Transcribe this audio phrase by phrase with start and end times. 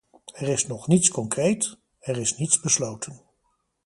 [0.33, 3.19] Er is nog niets concreet; er is niets besloten.